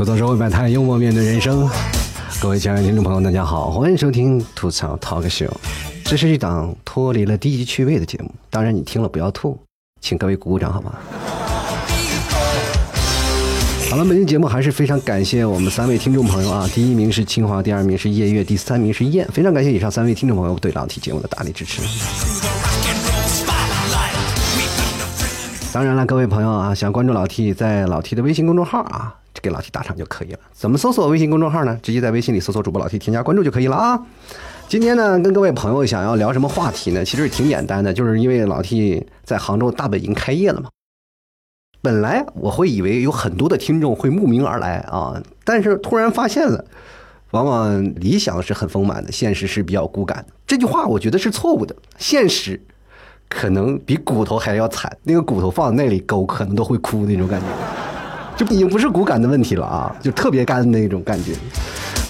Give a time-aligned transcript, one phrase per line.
[0.00, 1.68] 吐槽社会百态，幽默面对人生。
[2.40, 5.50] 各位亲爱的听众朋友，大家好，欢迎收听吐槽 Talk Show。
[6.04, 9.60] 这是一档脱离了低级趣味的节目，当然你听了不要吐，
[10.00, 10.94] 请各位鼓鼓掌好吗？
[13.90, 21.82] 好了，本期节目还是非常感谢我们三位听众朋友啊，第一名是清华，第二名是夜月，第三名是燕，非常感谢以上三位听众朋友对老 T 节目的大力支持。
[25.74, 30.38] 当然了，各位朋友啊，想关注老 T，在老 T 的微信公众号啊，给老 T 打赏就可以了。
[30.52, 31.78] 怎么搜索微信公众号呢？
[31.82, 34.00] 直接在微信里搜索主播老 T，添加关注就可以了啊。
[34.68, 37.04] 今天呢，跟各位朋友想要聊什么话题呢？
[37.04, 40.68] 其实挺简单的，就是因为老 T 在杭州大本营开业了嘛。
[41.82, 46.64] 本来我会以为有很多的听众会慕名而来啊，但是突然发现了，
[47.30, 50.34] 往往理想是很丰满的，现实是比较骨感的。
[50.46, 52.60] 这句话我觉得是错误的，现实。
[53.32, 57.46] 可能比骨头还要惨，那个骨头放在那里，狗可能都会哭那种感觉，
[58.36, 61.32] 就已经不是骨感的问题了啊，就特别干的那种感觉。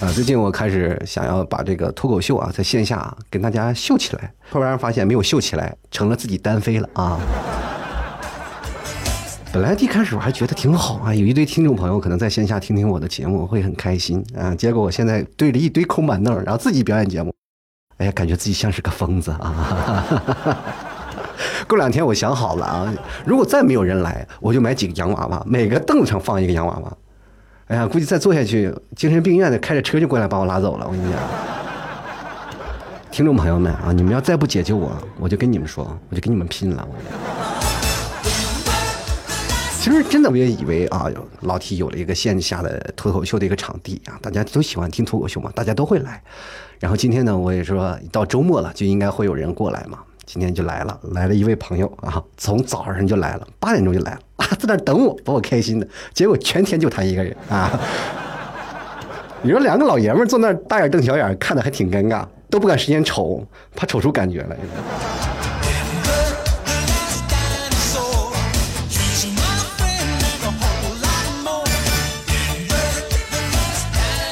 [0.00, 7.18] 啊，最近我开始想要把这个脱口秀啊，在线下跟大家秀起来，突然发现没有秀起来，成了自己单飞了啊。
[9.52, 17.34] 本来一开始我还觉得挺好啊，有一堆听众朋友可能在线下听听我的节目会很开心啊，结果我现在对着一堆空板凳，然后自己表演节目，
[17.98, 20.86] 哎呀，感觉自己像是个疯子啊。
[21.68, 22.92] 过两天我想好了啊，
[23.24, 26.96] 如果再没有人来，我就买几个洋娃娃，每个凳子上放一个洋娃娃。
[27.66, 30.86] 哎呀，估计再坐下去，精神病院的开着车就过来把我拉走了。
[30.86, 31.20] 我跟你讲，
[33.12, 36.86] 听众朋友们啊，你们要再不解救我，我就跟你们说，我就跟你们拼了。
[36.88, 37.18] 我跟你讲
[39.80, 41.06] 其实真的，我也以为啊，
[41.40, 46.22] 老 T 有了一个线下的脱口秀的一个场地啊，大家都喜欢听脱口秀嘛，大家都会来。
[46.78, 50.00] 然后今天呢，我也说到周末了，就应该会有人过来嘛。
[50.32, 55.88] 今天就来了，来了一位朋友啊，从早上就来了，八点钟就来了啊，在那等我，把我开心的。
[56.14, 57.68] 结果全天就他一个人啊。
[59.42, 64.56] 你说两个老爷们坐那大眼瞪小眼，看的还挺尴尬，都不敢时间瞅，怕瞅出感觉来。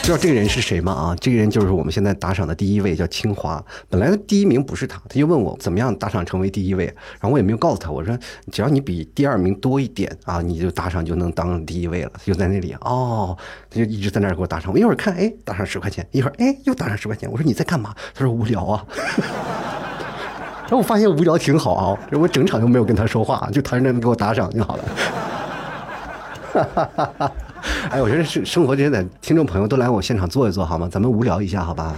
[0.08, 0.90] 知道这个人是谁吗？
[0.90, 3.62] 啊，这个人就是我们现在打赏的第一位，叫清华。
[3.90, 6.86] 本来的第一名不是他，他就问我怎么样打赏成为第一位，
[7.20, 8.16] 然后我也没有告诉他，我说
[8.50, 12.12] 只要你比第二名多一点啊，你就打赏就能当第一位了。
[12.24, 13.36] 就在那里哦，
[13.68, 14.72] 他就一直在那儿给我打赏。
[14.72, 17.30] 我一会儿看，哎，打赏十块钱；一会儿，哎，又打赏十块钱。
[17.30, 17.94] 我说你在干嘛？
[18.14, 18.82] 他说无聊啊。
[20.62, 24.84] 然后 我发现无聊挺好啊，我整场都没有跟他说话，就他那给我打赏就好了。
[26.54, 27.32] 哈哈哈哈。
[27.90, 30.88] 哎，我觉得是生活真的，听众朋友都来我现场坐一坐好吗？
[30.90, 31.94] 咱们无聊一下好吧？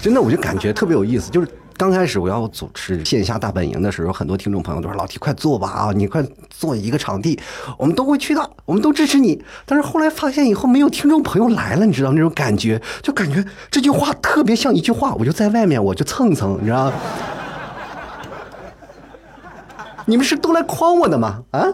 [0.00, 1.30] 真的，我就感觉特别有意思。
[1.30, 7.38] 就是刚开始我要主持线下大本营的时候，很多听众朋友都说：“老提快坐吧啊，你快坐一个场地，
[7.76, 16.92] 我们都会去的，我们都支持你。”但是后来发现以后没有听众朋友来了，你知道那种感觉，就感觉这句话特别像一句话，我就在外面我就蹭蹭，你知道？
[20.06, 21.42] 你们是都来诓我的吗？
[21.50, 21.66] 啊？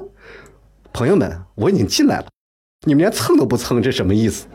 [0.93, 2.27] 朋友们，我已经进来了，
[2.87, 4.47] 你们连蹭都不蹭，这什么意思？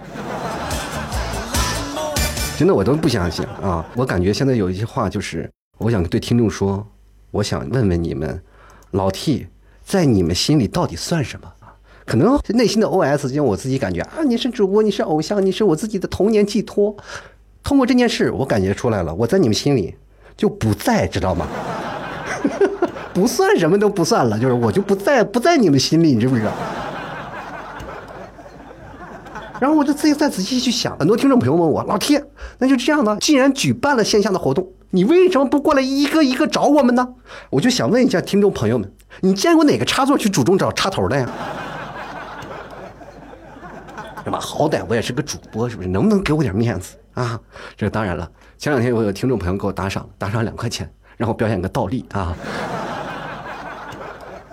[2.58, 3.84] 真的，我都不相信啊！
[3.96, 5.50] 我感觉现在有一句话，就是
[5.80, 6.86] 我想对听众说，
[7.31, 8.40] 我想问问你们，
[8.92, 9.48] 老 T
[9.84, 11.52] 在你们心里到底算什么？
[12.06, 16.96] 可能内心的 OS 就我自己感觉啊，你是主播，你是偶像，你是我自己的童年寄托。
[17.64, 19.96] 通过这件事，我感觉出来了，我在你们心里
[20.38, 21.48] 就不在，知道吗？
[23.17, 26.51] 不算什么都不算了，就是我就不在不在你们心里，你知不知道？
[29.59, 32.23] 然后我就自己再仔细去想，很多听众朋友问我，老铁，
[32.59, 33.17] 那就这样呢？
[33.19, 37.16] 既然举办了线下的活动，你为什么不过来一个一个找我们呢？
[37.50, 41.27] 我就想问一下听众朋友们，你见过哪个插座去主动找插头的呀？
[44.23, 44.39] 是吧？
[44.39, 45.89] 好歹我也是个主播，是不是？
[45.89, 47.39] 能不能给我点面子啊？
[47.75, 50.88] 这当然了，前两天我有听众朋友给我打赏，打赏两块钱，
[51.18, 52.38] 让我表演个倒立啊。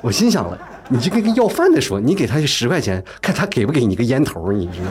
[0.05, 0.59] 我心想了，
[0.91, 4.91] 你就跟个要饭的说，你给他十块钱，看他给不给你个烟头，你知道？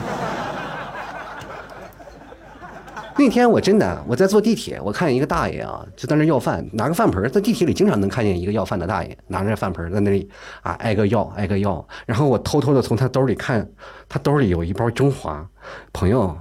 [3.16, 10.28] 那天我真的我在坐地铁，我看见一个大爷啊，就在那要饭，拿个饭盆，在地铁里经常能看见一个要饭的大爷，拿着饭盆在那里
[10.62, 13.70] 啊挨个要挨个要，然后我偷偷的从他兜里看，
[14.08, 15.48] 他兜里有一包中华，
[15.92, 16.36] 朋友，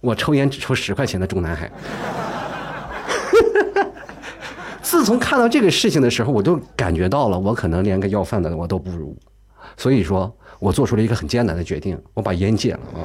[0.00, 1.70] 我抽烟只抽十块钱的中南海。
[4.96, 9.14] 自从看到这个事情的时候，我就感觉到了，我可能连个要饭的我都不如，
[9.76, 13.04] 所以说我做出了一个很艰难的决定，我把烟戒了啊！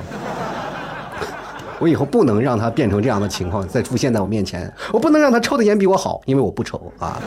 [1.79, 7.21] 我以后不能让他变成这样的情况再出现在我面前，我不能让他抽的烟比我好，因为我不抽啊。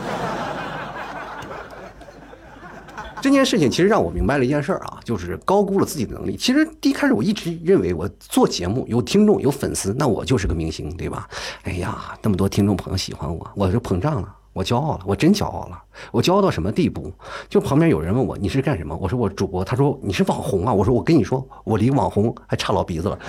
[3.21, 6.35] 这件事情其实让我明白了一件事儿啊，就是高估了自己的能力。
[6.35, 11.29] 其实第一开始我一直认为我做节目有听众有粉丝，那我就是个明星，对吧？
[11.61, 15.77] 哎呀，那么多听众朋友喜欢我，我就膨胀了，我骄傲了，我真骄傲了。
[16.13, 17.11] 我骄傲到什么地步？
[17.49, 18.95] 就旁边有人问我你是干什么？
[18.95, 19.65] 我说我主播。
[19.65, 20.71] 他说你是网红啊？
[20.73, 23.19] 我说我跟你说，我离网红还差老鼻子了。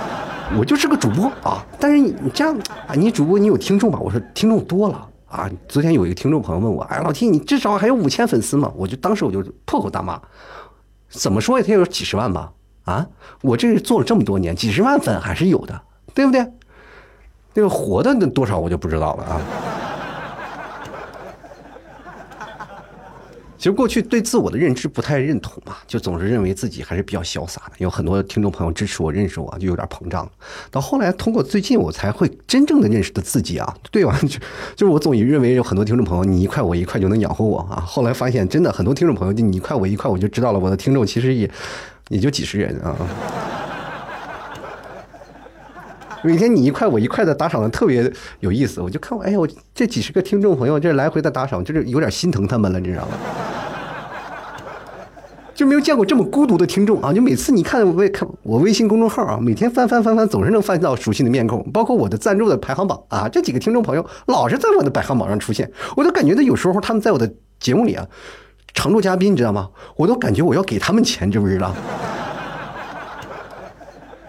[0.58, 2.56] 我就是个主播啊，但是你这样
[2.86, 3.98] 啊，你主播你有听众吧？
[4.00, 5.50] 我说听众多了啊。
[5.68, 8.72] 昨天有一个听众朋友问我，哎，老 T，你至少还有五千粉丝嘛？
[8.74, 10.18] 我就当时我就破口大骂，
[11.10, 12.50] 怎么说也得有几十万吧？
[12.86, 13.06] 啊，
[13.42, 15.78] 我这做了这么多年，几十万粉还是有的，
[16.14, 16.50] 对不对？
[17.52, 19.40] 那个活的那多少我就不知道了啊。
[23.60, 27.72] 其实过去对自我的认知不太认同嘛，就总是认为自己还是比较潇洒的。
[27.76, 30.26] 有很多听众朋友支持我、认识我，就有点膨胀。
[30.70, 34.18] 到后来，通过最近我才会真正的认识的自己啊，对吧？
[34.26, 34.38] 就
[34.74, 37.84] 就是我总以认为有很多听众朋友你一块我一块就能养活我啊。
[37.86, 41.50] 后来发现真的很多听众朋友就你一块我一块，我就知道了我的听众其实也
[42.08, 42.96] 也就几十人啊。
[46.24, 53.12] 每天你一块我一块的打赏的特别有意思，我就看我哎呀，我这几十个听众朋友这来回的打赏，就是有点心疼他们了，你知道吗？
[55.54, 57.12] 就没有见过这么孤独的听众啊！
[57.12, 68.06] 就每次你看我微看我微信公众号啊，每天翻翻翻翻，总是能翻到熟悉的面孔，包括我的赞助的排行榜啊，这几个听众朋友老是在我的排行榜上出现，我都感觉到有时候他们在我的节目里啊，
[68.72, 69.68] 常驻嘉宾，你知道吗？
[69.96, 71.74] 我都感觉我要给他们钱，知不知道？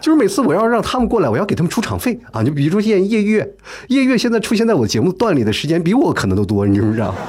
[0.02, 2.42] 就是每次我要让他们过来，我要给他们出场费啊！
[2.44, 3.56] 就比如说现夜月，
[3.90, 7.14] 夜月现在出现在我节目段里的时间比我可能都多，你知不知道？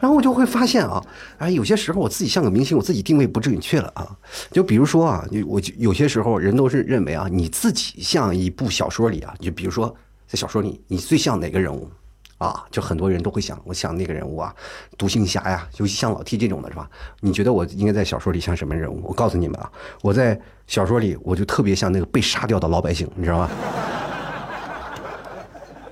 [0.00, 1.00] 然后我就会发现啊，
[1.38, 4.08] 哎，有些时候我自己像个明星，我自己定位不准确了啊。
[4.50, 9.94] 就比如说啊，我有些时候人都是认为啊，你自己像一部小说里啊，就比如说
[10.26, 11.88] 在小说里，你最像哪个人物
[12.42, 12.64] 啊？
[12.70, 14.54] 就很多人都会想，我想那个人物啊，
[14.98, 16.88] 独行侠呀，尤其像老 T 这种的是吧？
[17.20, 19.00] 你觉得我应该在小说里像什么人物？
[19.04, 19.70] 我告诉你们啊，
[20.02, 23.50] 我在小说里我就特别像那个被杀掉的老百姓，你知道吗？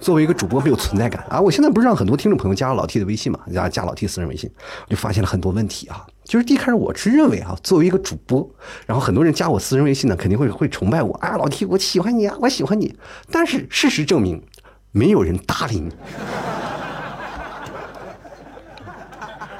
[0.01, 1.39] 作为一个主播没有存在感啊！
[1.39, 3.39] 我现在不是让很多听众朋友加了老 T 的微信嘛？
[3.53, 4.51] 加加老 T 私人微信，
[4.87, 6.07] 我就发现了很多问题啊。
[6.25, 8.49] 就是一开始我是认为啊，作为一个主播，
[8.87, 12.97] 然后很多人加我私人微信呢，肯定会会崇拜我啊，老 T 我喜欢你啊，我喜欢你。
[13.31, 14.43] 但是事实证明，
[14.93, 15.91] 没有人搭理你。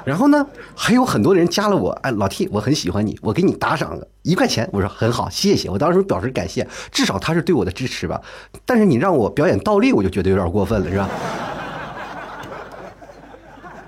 [0.03, 8.19] 然后呢，还有很多人加了我，哎，老 T，我很喜欢你，我给你打赏了一块钱，我说很好，谢谢，我当时表示感谢，至少他是对我的支持吧。
[8.65, 11.07] 但是你让我表演倒立，我就觉得有点过分了，是吧？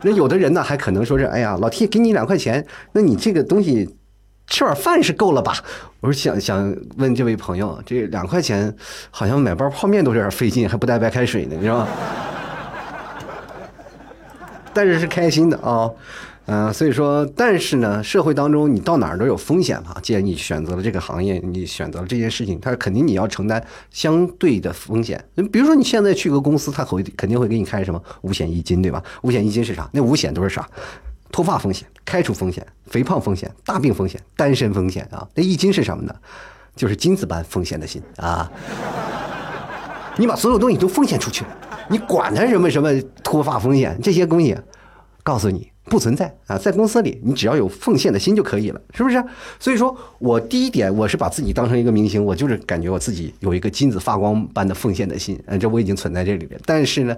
[0.04, 3.98] 那有的人呢，还可能说是，哎呀，老 T 给你两块钱，那你这个东西
[4.48, 5.56] 吃碗饭是够了吧？
[6.00, 8.74] 我是想想问这位朋友，这两块钱
[9.10, 11.88] 好像买包泡面都有点费劲，还不带白开水呢，你知道吗？
[14.74, 15.90] 但是是开心的啊，
[16.46, 19.96] 嗯，所以说，但是呢，社会当中你到哪儿都有风险嘛。
[20.04, 25.24] 既然你选择了这个行业，你选择了这件事情，它肯定你要承担相对的风险。
[25.52, 29.02] 比如说你现在去个公司，他会肯定会给你开什么五险一金，对吧？
[29.22, 29.90] 五险一金是啥？
[29.94, 30.68] 那五险都是啥？
[31.32, 35.28] 脱发风险、开除风险、肥胖风险、大病风险、单身风险啊。
[35.36, 36.16] 那一金是什么呢？
[36.76, 38.52] 就是金子般奉献的心啊。
[40.18, 41.44] 你把所有东西都奉献出去。
[41.90, 42.90] 你管他什么什么
[43.24, 44.56] 脱发风险这些东西，
[45.22, 46.58] 告诉你不存在啊！
[46.58, 49.22] 在公司里，你只要有奉献的心就可以了，是不是？
[49.60, 56.60] 所以说我第一点，我是把自己当成一个明星，我就是感觉我自己有一个金子发光般的奉献的心，嗯，这我已经存在这里边。
[56.66, 57.16] 但是呢，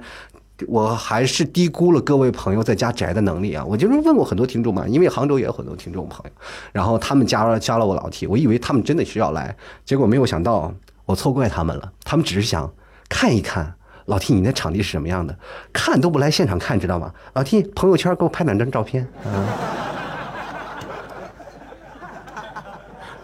[0.67, 3.63] 我还是低估了各位朋友在家宅的能力啊！
[3.65, 6.31] 我就是问过很多听众嘛，因为杭州也有很多听众朋友，
[6.71, 10.73] 然后他们加了加了我老 T，我以为他们真的需要来，结果没有想到
[11.05, 12.71] 我错怪他们了，他们只是想
[13.09, 13.75] 看一看。
[14.05, 15.35] 老 T，你那场地是什么样的？
[15.73, 17.11] 看都不来现场看，知道吗？
[17.33, 19.84] 老 T，朋友圈给我拍两张照片啊。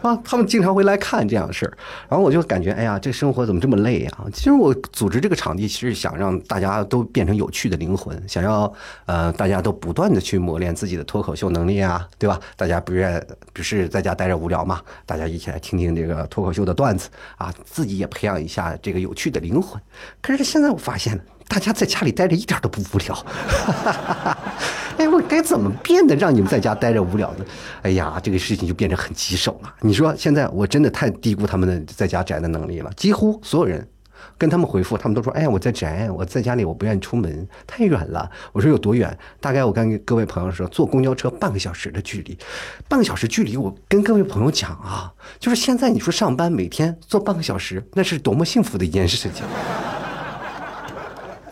[0.01, 1.73] 啊，他们经常会来看这样的事儿，
[2.09, 4.11] 然后我就感觉，哎呀，这生活怎么这么累呀？
[4.33, 8.71] 其实我组织这个场地，其实想让大家都变成有趣的灵魂，想要
[9.05, 12.39] 呃，大家都不断的去磨练自己的脱口秀能力啊，对吧？
[12.55, 14.81] 大家不愿不是在家待着无聊嘛？
[15.05, 19.79] 大家一起来听听这个脱口秀的段子啊，自己也培养一下这个有趣的灵魂。
[20.21, 21.23] 可是现在我发现了。
[21.51, 23.25] 大家在家里待着一点都不无聊，
[24.97, 27.43] 哎，我该怎么变得让你们在家待着无聊呢？
[27.81, 29.75] 哎呀，这个事情就变成很棘手了。
[29.81, 32.89] 你说现在我真的太低估他们的在家宅的能力了。
[32.95, 33.85] 几乎所有人
[34.37, 42.37] 跟他们回复，他们都说：“哎呀，我在宅，我在家里，我不愿意出门，太远了。”我说：“有多远？”大概我跟各位朋友说，坐公交车半个小时的距离，
[42.87, 43.57] 半个小时距离。
[43.57, 49.43] 我跟各位朋友讲啊，就是现在你说上班每天坐半个小时，那是多么幸福的一件事情。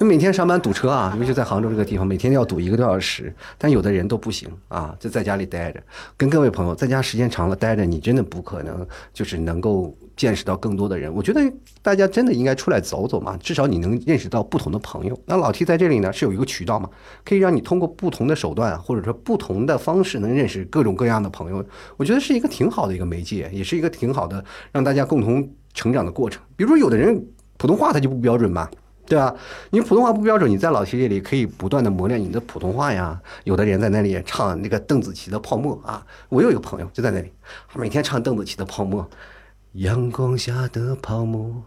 [0.01, 3.35] 那每天上班堵车啊，尤其在杭州这个地方，每天要堵一个多小时。
[3.57, 5.83] 但有的人都不行啊，就在家里待着。
[6.15, 11.13] 跟各位朋友，在家时间长了待着，你真的不可能就是能够见识到更多的人。
[11.13, 11.41] 我觉得
[11.81, 15.19] 大家真的应该出来走走嘛，至少你能认识到不同的朋友。
[15.25, 16.89] 那老 T 在这里呢，是有一个渠道嘛，
[17.25, 21.61] 可以让你通过不同的手段或者说不同的方式，能认识各种各样的朋友。
[21.97, 24.41] 我觉得是一个挺好的一个媒介，也是一个挺好的
[24.71, 26.41] 让大家共同成长的过程。
[26.55, 27.21] 比如说，有的人
[27.57, 28.69] 普通话他就不标准嘛。
[29.09, 29.35] 对吧？
[29.71, 33.19] 你普通话不标准，你在老七这里可以不断的磨练你的普通话呀。
[33.43, 37.33] 有的人在那里唱那个邓紫棋的《泡沫》啊，我有一个朋友就在那里，
[37.75, 39.03] 每天唱邓紫棋的《泡沫》，
[39.73, 41.63] 阳光下的泡沫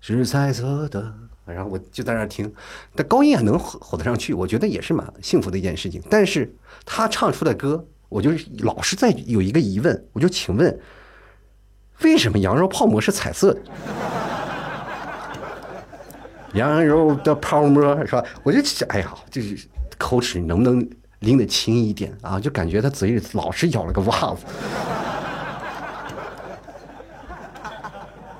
[0.00, 1.12] 是彩色的，
[1.44, 2.52] 然后我就在那听，
[2.94, 6.00] 但高音也能吼吼得上去，我觉得也是蛮幸福的一件事情。
[6.08, 6.54] 但是
[6.86, 8.30] 他唱出的歌，我就
[8.60, 10.80] 老是在有一个疑问，我就请问，
[12.02, 13.60] 为什么羊肉泡馍是彩色的？
[16.54, 18.24] 羊肉的泡沫是吧？
[18.42, 19.66] 我就想，哎呀，就是
[19.98, 20.88] 口齿能不能
[21.20, 22.40] 拎得轻一点啊？
[22.40, 24.44] 就感觉他嘴里老是咬了个袜子。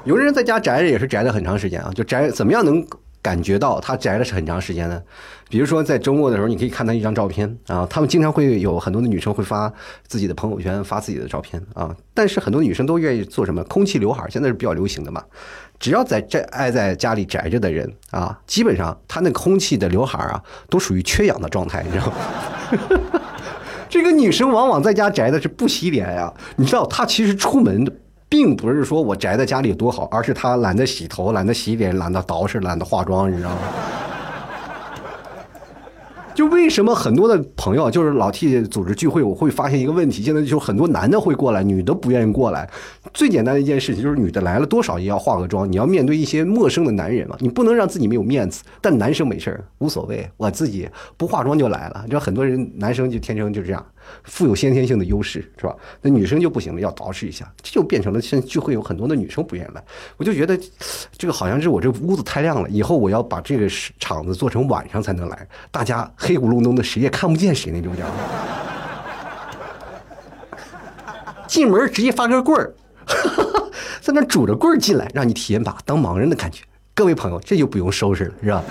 [0.05, 2.87] 有的人在家宅着也是宅了很长时间啊，就宅怎么样能
[3.21, 5.03] 感觉到他宅了是很长时间的？
[5.49, 9.73] 比如说在周末的时候，你可以看他一张照片啊，他们经常会有很多的女生会发
[10.07, 11.95] 自己的朋友圈，发自己的照片啊。
[12.13, 13.65] 但是很多女生都愿意做什么？
[13.65, 15.23] 空气刘海，现在是比较流行的嘛。
[15.81, 22.15] 只要在这爱在家里宅着的人啊，基本上他那空气的刘海啊，都属于缺氧的状态，你知道吗？
[23.89, 27.91] 这个女生往往在家宅的是不洗脸呀，你知道她其实出门
[28.29, 33.57] 并不是说我宅在家里多好，而是他懒得洗头、懒得洗脸、懒得捯饬、懒得化妆，你知道吗？
[36.35, 42.71] 就为什么很多的朋友就是老替组织聚会，我会发现一个问题，现在就很多男的会过来，女的不愿意过来。
[43.13, 48.63] 最简单的一件事情就是女的来了多少也要化个妆，你要面对一些陌生的男人嘛，你不能让自己没有面子。
[48.81, 52.03] 但男生没事儿，无所谓，我自己不化妆就来了。
[52.05, 53.85] 你知道很多人男生就天生就这样。
[54.25, 55.75] 富有先天性的优势是吧？
[56.03, 59.83] 那女生就不行了，要捯饬一下，这就变成了现在聚会有很多的女生不愿意来。
[60.17, 60.59] 我就觉得
[61.17, 68.09] 这个好像是我这屋子太亮了，以后我要把这个场子做成晚上才能来，大家黑咕隆咚的，谁也看不见谁那种样。
[71.47, 72.75] 进门直接发根棍儿，
[74.03, 76.63] 在那拄着棍儿进来，让你体验把当盲人的感觉。
[76.95, 78.63] 各位朋友，这就不用收拾了，是吧？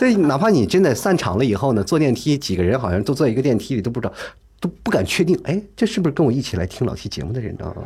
[0.00, 4.14] 这哪怕你真的散场了以后呢，坐电梯几个人好像都坐一个电梯里，都不知道，
[4.58, 7.76] 都不敢确定，哎，这是不是跟我一起来听老 T 节目的人呢？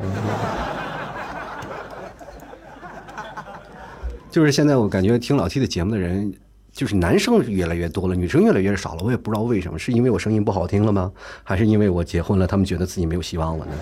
[4.30, 6.33] 就是现在我感觉听老 T 的节目的人，
[6.73, 9.02] 就是男生越来越多了，女生越来越少了。
[9.02, 11.11] 我也不知道为什么，是因为我声音不好听了吗？
[11.42, 13.73] 还是因为我结婚了，他们觉得自己没有希望了呢？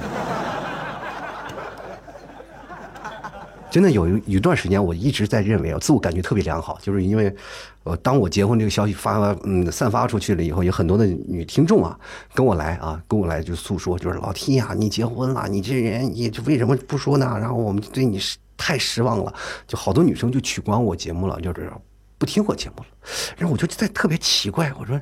[3.73, 7.35] 真的有一一段时间，我一直在认为啊，自我感觉特别良好，就是因为，
[7.85, 11.99] 呃，当我结婚这个消息发嗯散发出去了以后，有很多的女听众啊
[12.35, 17.35] 跟我来啊跟我来就诉说，就是老 T 呀，你结婚了，你这人你这为什么不说呢？
[17.41, 18.21] 然后我们对你
[18.59, 19.33] 太失望了，
[19.67, 21.73] 就好多女生就取关我节目了，就是
[22.19, 22.87] 不听我节目了。
[23.38, 25.00] 然后我就在特别奇怪，我说，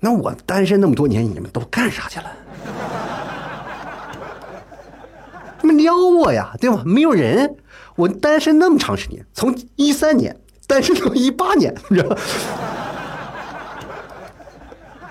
[0.00, 2.26] 那我单身那么多年，你们都干啥去了？
[5.60, 6.82] 他们撩我呀，对吧？
[6.84, 7.58] 没有人。
[7.96, 12.16] 我单身那么长时间，从一三年单身到一八年，你知道？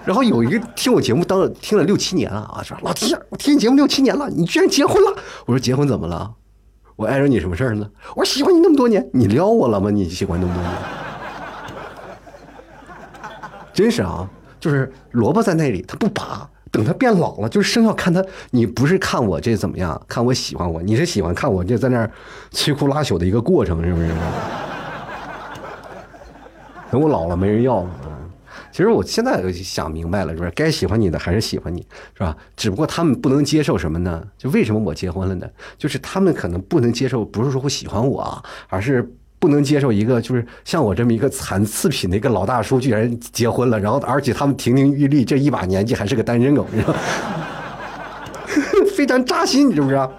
[0.03, 5.15] 然后有一个听我节目当听了六七年了啊，说老弟，我听你节目六七年了，你居然结婚了？
[5.45, 6.33] 我说结婚怎么了？
[6.95, 7.87] 我碍着你什么事儿呢？
[8.15, 9.91] 我喜欢你那么多年，你撩我了吗？
[9.91, 10.73] 你喜欢那么多年？
[13.73, 14.27] 真是啊，
[14.59, 16.49] 就是萝卜在那里，他不拔。
[16.71, 18.23] 等他变老了，就是生要看他。
[18.51, 22.09] 你不是看我这怎么样，看我喜欢我，你是喜欢看我这在那儿
[22.51, 24.09] 摧枯拉朽的一个过程，是不是？
[26.89, 28.19] 等我老了没人要了啊！
[28.71, 32.35] 其实我现在想明白了，是不是该喜欢你的还是喜欢你，是吧？
[32.55, 34.23] 只不过他们不能接受什么呢？
[34.37, 35.47] 就为什么我结婚了呢？
[35.77, 39.13] 就是他们可能不能接受，不是说不喜欢我，而是。
[39.41, 46.95] 不能接受一个就是像我这么一个残次品的一个老大叔，居然结婚了，然后而且他们亭亭玉立，这一把年纪还是个单身狗，你知道？
[48.95, 50.11] 非常扎心，你知不知道？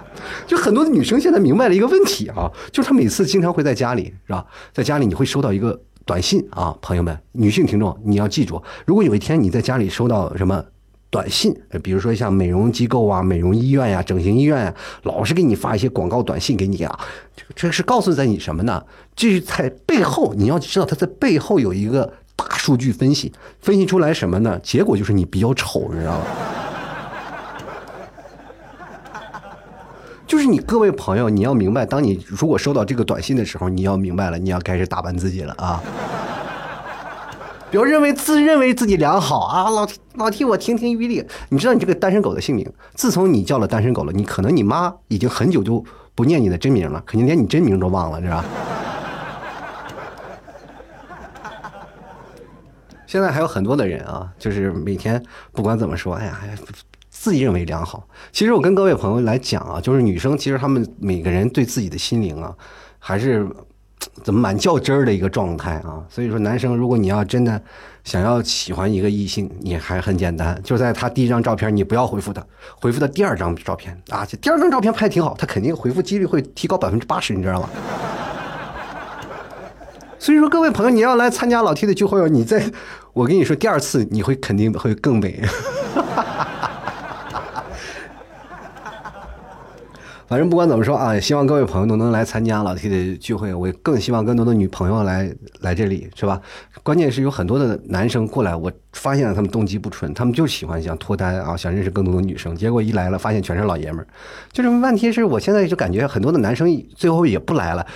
[0.45, 4.45] 就很多的女生现在明白了一个问题啊，就是她每次经常会在家里，是吧？
[4.73, 10.65] 在家里你会收到一个短信啊，朋友们，女性听众，你要记住，如果有一天你在家里收到什么？
[11.13, 16.99] 短信，比如说像美容机构啊、美容医院呀、整形医院呀，老是给你发一些广告短信给你啊，
[17.37, 18.83] 这个这是告诉在你什么呢？
[19.15, 24.59] 这是在背后，你要知道，它在背后有一个大数据分析，分析出来什么呢？
[24.63, 26.25] 结果就是你比较丑，你知道吗？
[30.27, 35.83] 就是你各位朋友，你要明白，当你如果收到这个短信的时候，你要明白了，你要开始打扮自己了啊！
[37.73, 41.25] 不要认为自认为自己良好啊，老老替我亭亭玉立。
[41.49, 42.71] 你知道你这个单身狗的姓名？
[42.95, 45.83] 自从你叫了单身狗了，你可能你妈已经很久就
[46.15, 48.45] 不念你的真名了，肯定连你真名都忘了，是吧？
[53.09, 56.39] 现在还有很多的人啊，就是每天不管怎么说，哎呀，
[57.09, 58.07] 自认为良好。
[58.33, 62.55] 其实我跟各位朋友来讲啊，就是女生其实她们每个人对自己的心灵啊，
[62.99, 63.49] 还是。
[64.23, 66.03] 怎么蛮较真儿的一个状态啊？
[66.09, 67.61] 所以说，男生如果你要真的
[68.05, 72.45] 想要喜欢一个异性，你还很简单，就在他第一张照片，你不要回复他，
[72.81, 77.69] 回复他第二张照片啊，这第二张照片拍挺好，他肯定回复几率会提高百分之八十，你知道吗？
[80.19, 82.63] 所以说，各位朋友，你要来参加老 T 的聚会，你在
[83.13, 85.43] 我跟你说，第二次你会肯定会更美。
[90.33, 93.53] 反正不管怎么说啊，希望各位朋友都能来参加老 T 的聚会。
[93.53, 96.41] 我更希望更多的女朋友来来这里，是吧？
[96.83, 102.57] 关键是有很多的男生过来，我发现了他们动机不纯，他们就喜欢想脱单啊，想认识更多的女生。
[102.57, 104.07] 结果一来了，发现全是老爷们儿。
[104.51, 107.87] 就是问题是我现在就感觉很多的男生最后也不来了，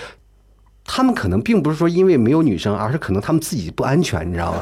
[0.85, 4.59] 他们可能并不是说因为没有女生，而是可能他们自己不安全，你知道吗？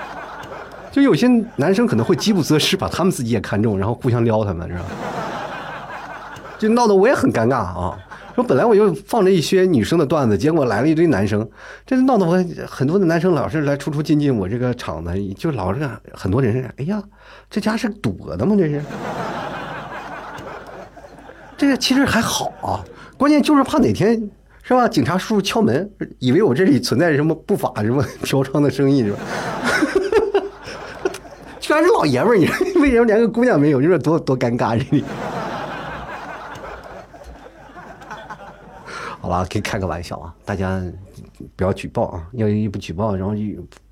[0.90, 4.84] 就有些男生可能会饥不择食，把他们自己也看中，然后互相撩他们，是吧？
[6.60, 7.98] 就闹得我也很尴尬啊！
[8.34, 11.48] 说本来我就放着一些女生的段子，结果来了一堆男生，
[11.86, 17.02] 这闹得我很多的男生老是来出出进进我这个场子，就老是很多人，哎呀，
[17.48, 18.54] 这家是躲的吗？
[18.58, 18.82] 这是？
[21.56, 22.84] 这个其实还好啊，
[23.16, 24.30] 关键就是怕哪天
[24.62, 24.86] 是吧？
[24.86, 29.18] 警察叔叔敲门，以为我这里存在什么不法什么嫖娼的生意是吧？
[31.58, 33.80] 居然是老爷们儿，你说为什么连个姑娘没有？
[33.80, 35.02] 你说多多尴尬这里。
[39.30, 40.82] 好了，可以开个玩笑啊，大家
[41.54, 42.28] 不要举报啊！
[42.32, 43.32] 要一不举报，然后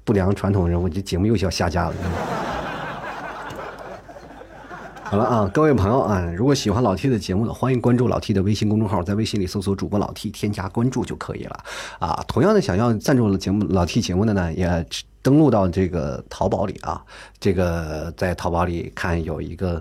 [0.03, 1.95] 不良传统，然后这节目又要下架了。
[5.05, 11.65] 好了啊，各位朋友啊，如果喜欢老 T 的节目的，欢迎关注老 T 的微信公众号，在微信里搜索主播老 T，添加关注就可以了
[12.01, 12.21] 啊。
[12.27, 14.85] 同样的，想要赞助节目老 T 节目的呢，也
[15.23, 17.01] 登录到这个淘宝里啊，
[17.39, 19.81] 这个在淘宝里看有一个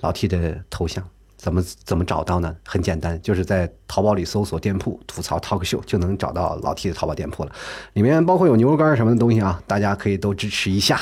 [0.00, 1.04] 老 T 的头像。
[1.38, 2.54] 怎么怎么找到呢？
[2.66, 7.52] 很简单，就是在淘宝里搜索店铺“吐槽 talk show” 就能找到老 T 的淘宝店铺了，
[7.92, 11.00] 里面包括有牛肉干什么的东西啊，大家可以都支持一下。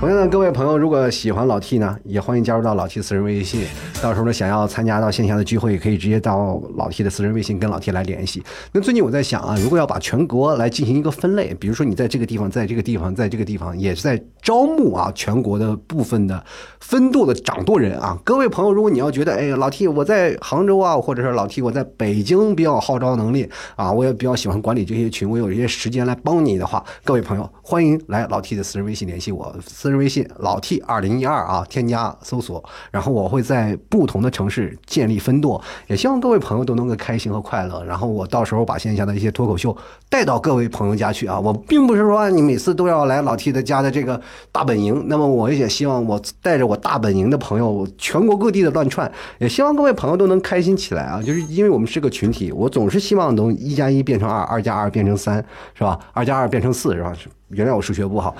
[0.00, 3.66] 同样的，各位朋友，如果喜欢老 T 呢，也欢迎加入到老 T 私人微信。
[4.00, 8.42] 到时候呢，想要参加到线下的聚会，可以直接到老 T 的私人微信跟老 T 来联系。
[8.72, 16.42] 那最近我在想啊，如果要把全国来进行一个分类，比如说你在这个地方，在这个地方，在这个地方，也是在招募啊全国的部分的
[16.80, 18.18] 分舵的掌舵人啊。
[18.24, 29.54] 各位朋友，如果你要觉得，哎，老 T 我在杭州啊，或者是老 T 我在北京比较号召能力啊，我也比较喜欢管理这些群，我有一些时间来帮你的话，各位朋友欢迎来老 T 的私人微信联系我。
[29.66, 37.84] 私微信老 T 二零一二啊，添加搜索，然后我会在不同的城市建立分舵，也希望各位朋友都能够开心和快乐。
[37.84, 39.76] 然后我到时候把线下的一些脱口秀
[40.08, 51.22] 带到各位朋友家去啊，我并不是说你每次都要来老 T 的家的这个大本营，那么我也希望我带着我大本营的朋友全国各地的乱串，也希望各位朋友都能开心起来啊！
[51.22, 55.98] 就是因为我们是个群体，我总是希望能一加一变成二，二加二变成三，是吧？
[56.12, 57.12] 二加二变成四，是吧？
[57.48, 58.34] 原谅我数学不好。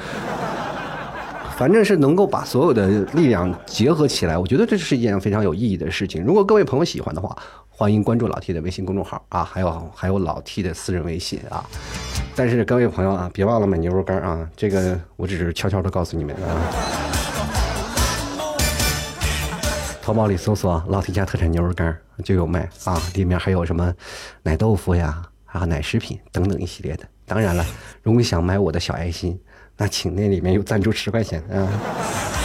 [1.61, 6.25] 反正是能够把所有的力量结合起来，我觉得这是一件非常有意义的事情。
[6.25, 7.37] 如果各位朋友喜欢的话，
[7.68, 11.62] 欢迎关注老 T 的微信公众号啊，还有还有老 T 的私人微信啊。
[12.35, 16.64] 但是各位朋友啊，别忘了买牛肉干啊，这个我只是悄悄的告诉你们啊。
[20.01, 21.94] 淘宝里搜索“老 T 家特产牛肉干”
[22.25, 23.92] 就有卖啊，里面还有什么
[24.42, 27.05] 奶豆腐呀，还有奶食品等等一系列的。
[27.27, 27.62] 当然了，
[28.03, 29.38] 如果想买我的小爱心。
[29.80, 31.66] 那请那里面有赞助十块钱啊！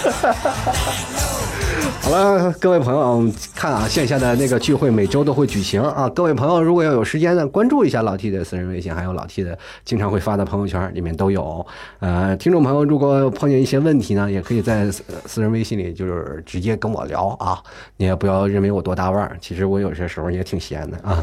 [2.00, 6.08] 好了，各位朋友，看啊，线下的那个聚会每周都会举行啊。
[6.16, 11.66] 各位朋友，如果要有时间呢，关注一下老 T 的私人微信，还有老 T 的经常会发的朋友圈，里面都有。
[12.00, 14.90] 呃，听众朋友，如果碰见一些问题呢，也可以在
[15.26, 17.62] 私人微信里就是直接跟我聊啊。
[17.98, 21.22] 你也不要认为我多大腕儿，其实我有些时候也挺闲的啊。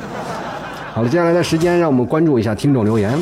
[0.92, 3.18] 好了，接下来的时间让我们关注一下听众留言。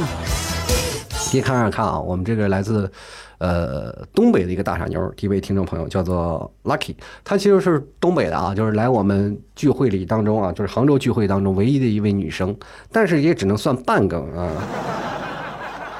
[1.31, 2.90] 可以看看看啊，我们这个来自，
[3.38, 12.57] 呃，东北的一个大傻妞，第一位听众朋友叫做 Lucky，她其实是东北的啊，就是来我们聚会里当中啊，就是杭州聚会当中唯一的一位女生，
[12.90, 14.51] 但是也只能算半个啊，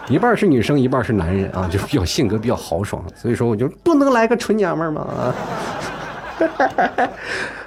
[0.09, 5.03] 一半是女生，一半是男人啊，就比较性格比较豪爽，所以说我就不能来个纯娘们儿吗？
[5.03, 5.35] 啊，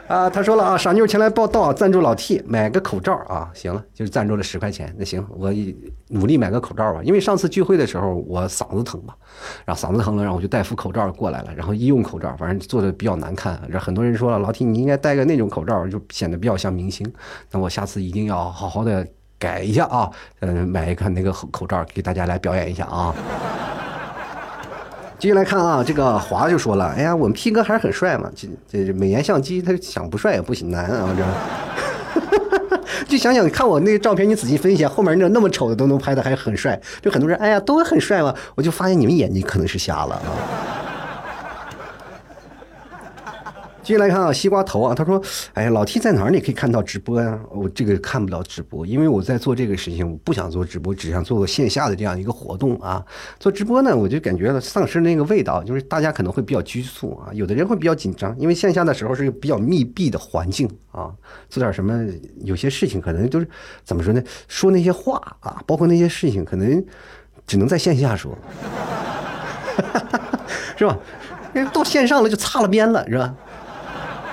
[0.07, 5.51] 啊他说了啊，傻妞前来报道，赞助老 T 买个口罩啊，行了，就是赞助了十块钱，那行，我
[6.09, 9.13] 努力买个口罩吧，因为上次聚会的时候我嗓子疼嘛，
[9.65, 17.09] 然后嗓子疼了，然后我就戴副口罩过来了，然后医用口罩，反正做的比较难看，然后很多人说了，老 T 你应该戴个那种口罩，就显得比较像明星，
[17.51, 19.07] 那我下次一定要好好的
[19.39, 20.11] 改一下啊，
[20.41, 23.15] 嗯，买一个那个口罩给大家来表演一下啊。
[25.23, 31.23] 继续来看啊，这个华就说了：“哎呀，我们 P 哥还是很帅嘛，这这美颜相机，他想不帅也不行难啊，这。
[33.07, 40.27] 就想想看我那个照片，你仔细分析，后面那那么丑的都能拍的还很帅，就很多人哎呀都很帅嘛，我就发现你们眼睛可能是瞎了啊。”
[43.83, 45.21] 继续来看啊，西瓜头啊，他说
[45.53, 46.31] ：“哎呀，老 T 在哪儿？
[46.31, 47.37] 你可以看到直播呀。
[47.51, 53.03] 我这个看不了直播，因为我在做这个事情，我不想做直播，只想做个线下的这样一个活动啊。
[53.41, 61.11] 做直播呢，我就感觉丧失那个味道，就是大家可能会比较拘束啊，有的人会比较紧张，因为线下的时候是比较密闭的环境啊，
[61.49, 62.07] 做点什么，
[62.45, 63.45] 有些事情可能就是
[63.83, 64.23] 怎么说呢？
[64.47, 66.81] 说那些话啊，包括那些事情，可能
[67.45, 68.33] 只能在线下说，
[70.77, 70.97] 是吧？
[71.53, 73.35] 因为到线上了就擦了边了，是吧？”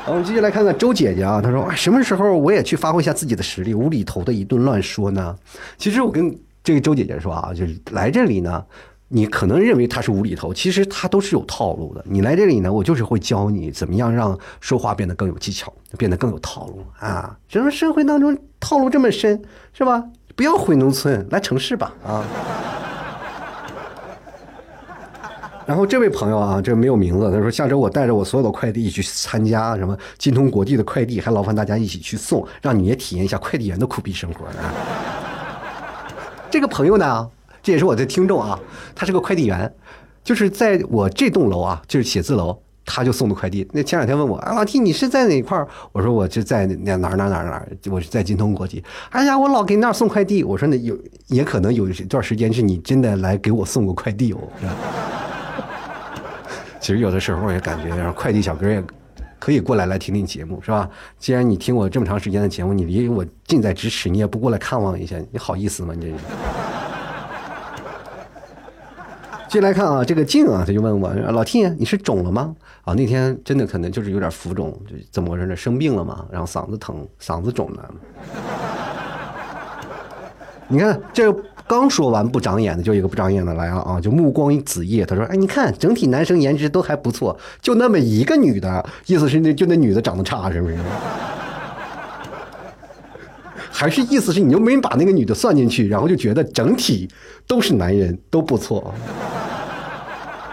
[0.06, 5.36] 我们继续来看看周姐姐啊，她说：“什么时候我也去发挥一下自己的实力，无厘头的一顿乱说呢？”
[5.78, 8.64] 其实我跟这个周姐姐说啊，就是来这里呢，
[9.08, 12.04] 你可能认为她是无厘头，其实她都是有套路的。
[12.08, 17.36] 你来这里呢，我就是会教你怎么样让说话变得更有技巧，变得更有套路啊！
[17.48, 19.40] 什么社会当中套路这么深，
[19.72, 20.02] 是吧？
[20.34, 22.24] 不要回农村，来城市吧啊！
[25.70, 27.30] 然后这位朋友啊，这没有名字。
[27.30, 34.46] 他说：“下周我带着我所有的快递去参加什么金通国际的快递，还劳烦大家一起去送，让你也体验一下快递员的苦逼生活。”
[36.50, 37.30] 这个朋友呢，
[37.62, 38.58] 这也是我的听众啊，
[38.96, 39.72] 他是个快递员，
[40.24, 43.64] 就是在我这栋楼啊，就是写字楼，他就送的快递。
[43.70, 45.68] 那前两天问我啊，老弟你是在哪块儿？
[45.92, 48.82] 我说我就在哪哪哪哪哪，我是在金通国际。
[49.10, 50.42] 哎呀，我老给那儿送快递。
[50.42, 54.38] 我说那有也可能有一段时间是你真的来给我送过快递哦。
[56.80, 58.82] 其实有的时候也感觉，快递小哥也
[59.38, 60.88] 可以过来来听听节目，是吧？
[61.18, 65.92] 既然你听我这么长时间的节目，你离我近在咫尺，你也不过来看望一下，你好意思吗？
[65.94, 66.14] 你这是。
[69.46, 72.54] 继续来看啊，这个静啊，他就问我老 T，你是肿了吗？
[72.82, 75.54] 啊，那天真的可能就是有点浮肿，就怎么回事呢？
[75.54, 77.94] 生病了嘛，然后嗓子疼，嗓子肿了。
[80.66, 81.30] 你看这。
[81.78, 84.00] 刚说完不长眼的，就一个不长眼的来了啊！
[84.00, 90.76] 就目光一子夜，他说：“哎，你看整体男生颜值都还不错，就那么一个女的，意思是那就那女的长得差，是不是？
[93.70, 97.08] 还是意思是你又没把那个女的算进去，然后就觉得整体
[97.46, 98.92] 都是男人都不错。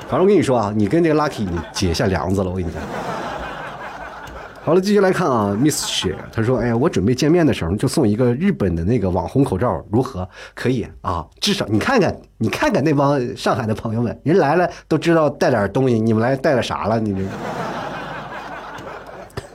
[0.08, 2.80] 反正我跟你说啊，你跟这个 Lucky 你结下梁子了，我跟你讲。”
[4.68, 10.28] 好了，继续来看啊，Miss 雪，他说：“哎呀，我准备见面的时候就送一个日本的那个网红口罩，如何？
[10.54, 17.00] 可以啊，至少你看看，你看看那帮上海的朋友们，人来了都知道带点东西，你们来带了啥了？
[17.00, 17.16] 你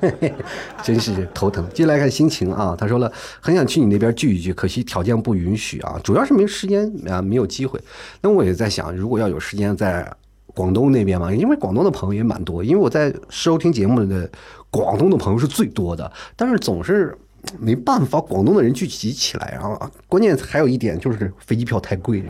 [0.00, 0.32] 这，
[0.82, 1.68] 真是头疼。
[1.74, 7.78] 接下来看心情啊，他说了，很想去你那边聚一聚，可惜条件不允许啊，主要是没时间啊，没有机会。
[8.22, 10.10] 那我也在想，如果要有时间在
[10.54, 14.26] 广东那边嘛，因为广东的朋友也蛮多，因为我在收听节目的。”
[14.72, 17.16] 广东的朋友是最多的，但是总是
[17.58, 22.24] 没办法，广东的人聚集起来，然后关键还有一点就是飞机票太贵。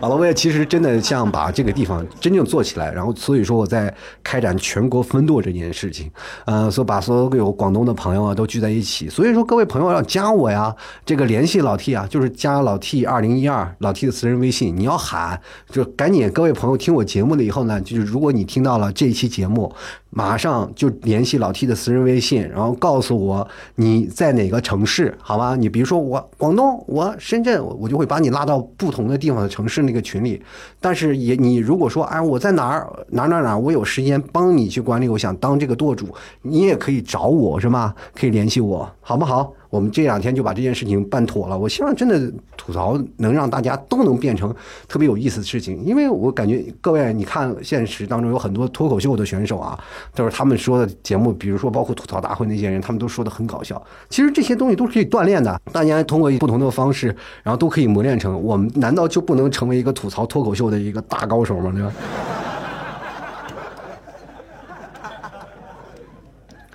[0.00, 6.10] 好了， 我也其实真的想把这个地方真正做起来，然后所以说我在开展全国分舵这件事情，
[6.44, 10.74] 呃，说把所有广东的朋友啊都聚在一起，所以说各位朋友要加我呀，
[11.06, 15.40] 这个联系老 T 啊，就是加老 T 二零一二老 T 的私人微信，你要喊
[15.70, 19.74] 就赶紧，各位朋友听我节目了以后呢，就是如果你听到了这一期节目。
[20.10, 23.46] 马上就联系老 T 的私人微信，然后告诉我
[23.76, 25.54] 你在哪个城市，好吧？
[25.54, 30.42] 你比如说我广东，我深圳，我就会把你拉到不同的地方的城市那个群里。
[30.80, 36.08] 但是也你如果说哎我在哪儿哪哪哪，我有时间帮你去管理，我想当这个舵主，
[36.42, 37.94] 你也可以找我是吗？
[38.14, 39.52] 可以联系我，好不好？
[39.70, 41.58] 我们这两天就把这件事情办妥了。
[41.58, 44.54] 我希望真的吐槽能让大家都能变成
[44.88, 49.78] 特别有意思的事情，因为我感觉各位，你看现实当中有很多脱口秀的选手啊，
[50.14, 53.80] 都是他们说的节目，比如说包括吐槽大会那些人，他们都说的很搞笑。
[54.08, 58.42] 其实这些东西都是可以锻炼的，大家通过不同的方式，然后都可以磨练成。
[58.42, 61.70] 我们难道就不能成为一个吐槽脱口秀的一个大高手吗？
[61.72, 61.92] 对吧？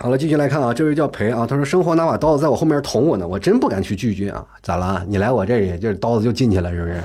[0.05, 5.03] 好了，继续来看啊，这位叫裴啊，他说生活拿把刀子在我后面捅我呢，我真不敢去拒绝啊，咋了？
[5.07, 6.93] 你来我这里，就是刀子就进去了，是不是？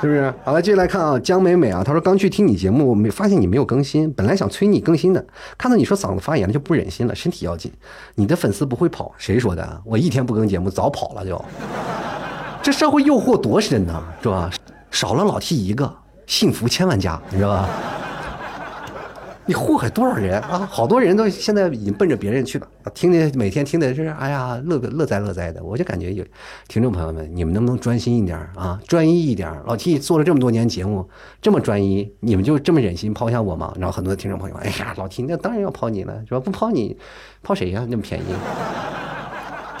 [0.00, 0.32] 是不是？
[0.44, 5.22] 好了，继续来看啊，江美美啊，她说刚去听你节目，没发现你没有更新，本来想催你更新的，
[5.58, 7.70] 看到你说嗓子发炎了就不忍心了，身体要紧。
[8.14, 9.82] 你的粉丝不会跑，谁说的？
[9.84, 11.44] 我一天不更节目早跑了就。
[12.62, 14.50] 这社会诱惑多深呐，是吧？
[14.90, 15.94] 少了老 T 一个，
[16.26, 17.68] 幸福千万家，你知道吧？
[19.46, 20.68] 你祸害多少人啊？
[20.70, 25.62] 好多人都现在已经奔着别人去了，听的每天听的是哎呀乐乐哉乐哉的。
[25.62, 26.24] 我就感觉有
[26.66, 28.80] 听众朋友们，你们能不能专心一点啊？
[28.88, 29.48] 专一一点。
[29.64, 31.08] 老 T 做了这么多年节目，
[31.40, 33.72] 这么专一，你们就这么忍心抛下我吗？
[33.78, 36.40] 然后很多听众朋友，哎呀，老 T 那当然要抛你了，是吧？
[36.40, 36.96] 不抛你，
[37.42, 37.86] 抛谁呀？
[37.88, 38.24] 那么便宜。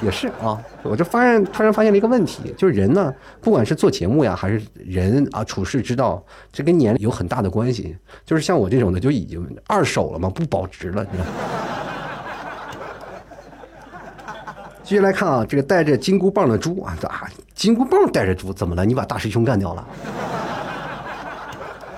[0.02, 7.96] 也是啊，我就发现突然发现了一个问题，就是人呢，不管是做节目呀，还是人啊处事之道，这跟年龄有很大的关系。
[8.24, 11.30] 就是像我这种的，就已经二手了嘛，不保值了，你知道。
[14.84, 18.84] 继续来看啊，这个带着金箍棒的猪啊，啊，金箍棒带着猪怎么了？
[18.84, 19.86] 你把大师兄干掉了？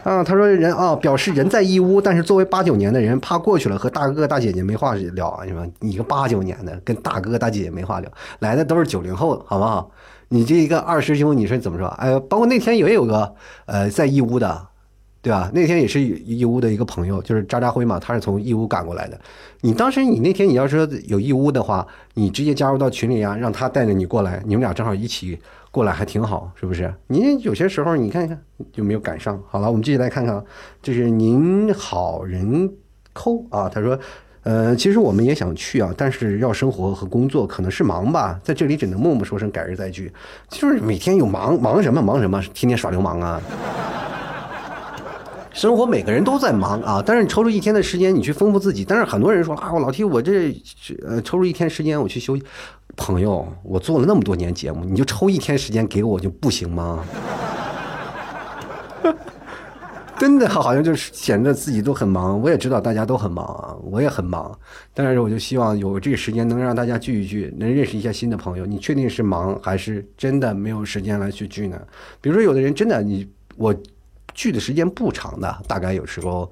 [0.08, 5.66] 啊，他说人啊，表示人在义乌，但是作为八九年的人，怕过去了和大哥哥大姐姐没话聊啊，你说？
[5.80, 9.90] 你个八九年的，跟大哥哥大姐姐没话聊，来的都是九零后，好不好？
[10.30, 11.86] 你这一个二师兄，你说怎么说？
[11.88, 13.34] 哎，包括那天也有个
[13.66, 14.66] 呃在义乌的，
[15.20, 15.50] 对吧？
[15.52, 19.20] 那天也是义乌的一个朋友，就是渣渣辉嘛，他是从义乌赶过来的。
[19.60, 25.38] 你当时你那天你要说有义乌的话，你直接加入到群里啊，让他带着你过来，你们俩正好一起。
[25.70, 26.92] 过来还挺好，是不是？
[27.08, 28.40] 您有些时候你看一看
[28.72, 29.38] 就没有赶上。
[29.48, 30.42] 好了，我们继续来看看，
[30.82, 32.72] 这是您好人
[33.12, 33.68] 抠啊。
[33.68, 33.96] 他说，
[34.44, 38.40] 呃，其实我们也想去啊，但是要生活和工作，可能是忙吧。
[38.42, 40.10] 在这里只能默默说声改日再聚。
[40.48, 43.40] 就是每天有忙忙什么忙什么，天天耍流氓啊。
[45.58, 48.84] 生活每个人都在忙啊，但是你抽出一天的时间，你去丰富自己。
[48.84, 50.56] 但是很多人说啊，我老提我这
[51.04, 52.44] 呃抽出一天时间我去休息。
[52.96, 57.04] 朋友，我做了那么多年节目，你就抽一天时间给我就不行吗？
[60.16, 62.40] 真的好像就是显得自己都很忙。
[62.40, 64.56] 我也知道大家都很忙啊，我也很忙。
[64.94, 68.64] 但是我就希望有这个时间能让大家聚一聚，能认识一下新的朋友。
[68.64, 71.76] 你确定是忙还是真的没有时间来去聚呢？
[72.20, 73.74] 比如说有的人真的你我
[74.38, 76.48] 聚的时间不长的，大概有时候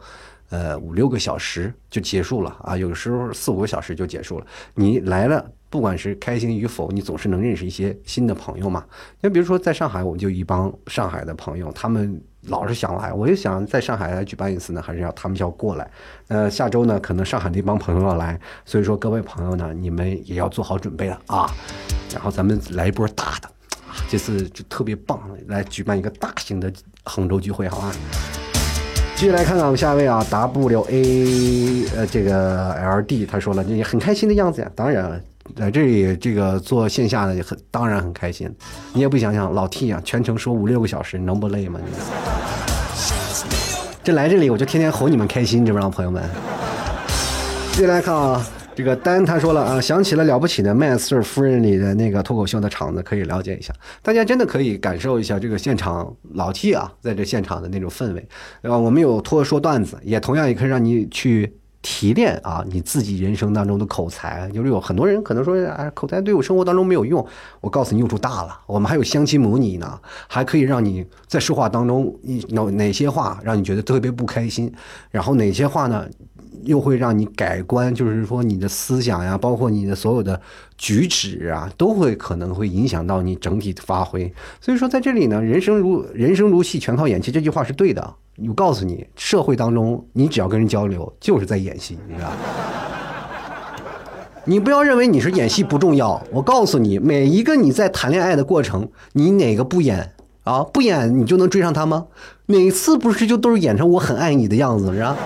[0.51, 4.47] 呃五六个小时就结束了啊，有时候四五个小时就结束了。
[4.75, 5.53] 你来了。
[5.69, 8.85] 不管是开心与否，你总是能认识一些新的朋友嘛。
[9.21, 15.91] 就比如说在上海，我们就一帮上海的朋友，他们老是想来，我就想在上海来举办一次呢，还是要他们要过来。
[16.29, 21.51] 呃，下周呢，可能上海那帮朋友要来，所以说各位朋友呢，你们也要做好准备了啊。
[22.15, 23.51] 然后咱们来一波大的，
[24.09, 26.73] 这次就特别棒，来举办一个大型的
[27.05, 27.93] 杭州聚会，好吧？
[29.17, 35.23] 继续来看看我们下一位啊，W A 呃这个 L D，他说了，你很开心的样子呀，当然。
[35.55, 38.53] 在这里，这个做线下的也很当然很开心。
[38.93, 41.79] 你也不想想，老 T 啊，全程说五六个小时，能不累吗？
[44.03, 46.21] 这来这里，我就天天哄你们开心，知不知道，朋友们？
[47.71, 48.45] 继续来看啊，
[48.77, 53.73] 这个丹他说了啊，想起了了不起的麦瑟尔夫人里的那个脱口秀的场子，可以了解一下。
[54.03, 58.29] 大家真的可以感受一下这个现场老 T 啊，在这现场的那种氛围。
[58.61, 61.51] 对吧，我们有脱说段子，也同样也可以让你去。
[61.83, 67.25] 提炼啊，你自己人生当中的口才，就是有很多人可能说，哎，口才对我生活当中没有用。
[67.61, 68.59] 我告诉你，用处大了。
[68.67, 74.73] 我们还有相亲模拟呢，还可以让你在说话当中，你哪哪些话让你觉得特别不开心，
[75.13, 76.05] 然后哪些话呢，
[76.65, 80.41] 又会让你改观，就是说你的思想呀，包括你的所有的
[80.77, 84.33] 举止啊，都会可能会影响到你整体的发挥。
[84.61, 88.15] 所以说，在这里呢，人生如人生如戏，全靠演技，这句话是对的。
[88.47, 92.31] 我告诉你，社会当中，你只要跟人交流，就是在演戏，你知道
[94.45, 96.23] 你不要认为你是演戏不重要。
[96.31, 100.13] 我告诉你，每一个你在谈恋爱的过程，你哪个不演
[100.45, 100.63] 啊？
[100.63, 102.07] 不演你就能追上他吗？
[102.45, 105.17] 每次不是就都是演成我很爱你的样子，是吧？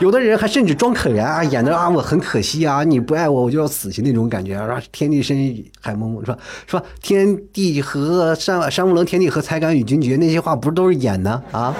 [0.00, 6.82] 有的人还甚至装可怜啊，演的啊我很可惜啊，你不爱我我就要死去那种感觉啊，天地深海蒙蒙说说？
[7.00, 11.74] 天地合山山无棱，天地合才敢与君绝，那些话不是都是演的啊？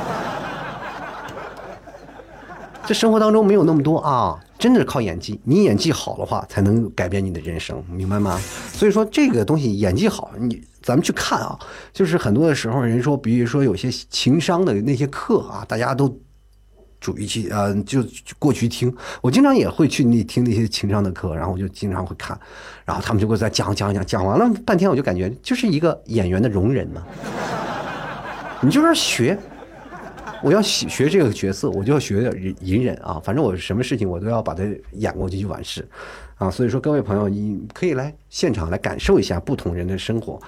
[2.87, 5.40] 这生活当中没有那么多啊，真的是靠演技。
[5.42, 8.40] 你演技好的话，才能改变你的人生，明白吗？
[8.72, 11.59] 所以说这个东西演技好，你咱们去看啊，
[11.92, 16.16] 就是很多的时候人说，比如说有些情商的那些课啊，大家都。
[17.05, 18.03] 主一期，呃，就
[18.38, 18.90] 过去听。
[19.21, 22.38] 我经常也会去那听那些情商的课，然后我就经常会看，
[22.83, 27.03] 然后他们就会在讲讲讲，讲完了半天，我就感觉就是一个演员的容忍嘛。
[28.62, 29.38] 你就是学，
[30.43, 33.21] 我要学这个角色，我就要学隐忍啊。
[33.23, 35.87] 反正我什么事情我都要把它演过去就完事
[36.37, 36.51] 啊。
[36.51, 40.40] 所以说，各位朋友，你可以来现场来感受一下不同人的生活。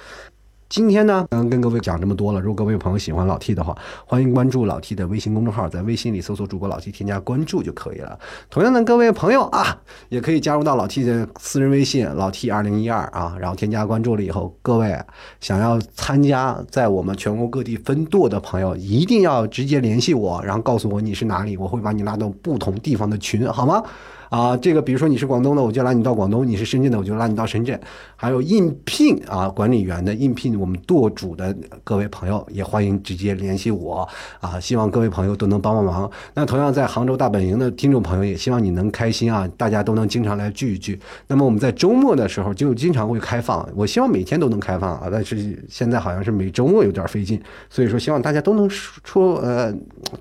[0.68, 2.40] 今天呢，刚跟各位讲这么多了。
[2.40, 8.18] 如果各位朋友喜欢老 T 的话，欢迎关注老 T 的微信公众号，在微信里搜索主播老 T，添加关注就可以了。
[8.50, 14.98] 同样的，各位朋友啊，也可以加入到老 T 的私人微信老 T 二零一二啊，然后添加关注了以后，各位
[15.40, 23.81] 想要参加在我们全国各地分舵的朋友，一定要直接联系我，然后告诉我你是哪里，我会把你拉到不同地方的群，好吗？
[24.29, 27.79] 啊，这个比如说你是广东的，我就拉你到广东；你是深圳的，我就拉你到深圳。
[28.17, 34.09] 还有应聘啊，管理员的应聘，我们舵主的各位朋友也欢迎直接联系我
[34.41, 34.59] 啊。
[34.59, 36.11] 希望各位朋友都能帮帮忙。
[36.35, 40.99] 那同样在杭州大本营的听众朋友，也希望你能开心啊，大家都能经常来聚一聚。
[41.27, 48.69] 那么我们在周末的时候就经常会开放，我希望每天都能开放啊，但是现在好像是每周末有点费劲，所以说希望大家都能
[49.05, 49.73] 抽呃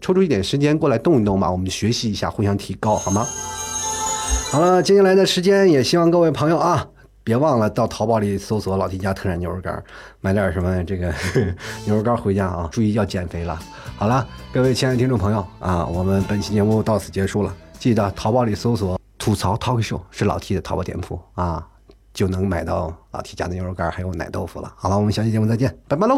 [0.01, 3.25] 抽出一点时间过来动一动吧，我们学习一下，互相提高，好吗？
[4.51, 6.87] 好了，接下来的时间也希望各位朋友啊，
[7.25, 9.83] 别忘了到淘宝里搜索“老 T 家特产牛肉干”，
[10.21, 11.13] 买点什么这个
[11.85, 12.69] 牛肉干回家啊！
[12.71, 13.59] 注意要减肥了。
[13.97, 17.53] 好了，各位亲爱的听众朋友啊，我们本期节目到此结束了。
[17.77, 21.67] 记得淘宝里搜索“吐槽 talk show” 是老 T 的淘宝店铺啊，
[22.13, 24.71] 就能买到老 T 家的牛肉干还有奶豆腐了。
[24.77, 26.17] 好了，我们下期节目再见，拜拜喽。